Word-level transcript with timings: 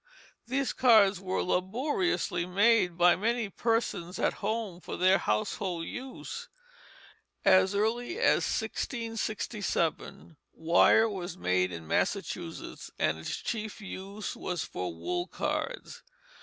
These 0.47 0.73
cards 0.73 1.19
were 1.19 1.43
laboriously 1.43 2.43
made 2.47 2.97
by 2.97 3.15
many 3.15 3.49
persons 3.49 4.17
at 4.17 4.33
home, 4.41 4.79
for 4.81 4.97
their 4.97 5.19
household 5.19 5.85
use. 5.85 6.49
As 7.45 7.75
early 7.75 8.17
as 8.17 8.41
1667 8.59 10.37
wire 10.53 11.07
was 11.07 11.37
made 11.37 11.71
in 11.71 11.85
Massachusetts; 11.85 12.89
and 12.97 13.19
its 13.19 13.37
chief 13.37 13.79
use 13.79 14.35
was 14.35 14.63
for 14.63 14.91
wool 14.91 15.27
cards. 15.27 16.01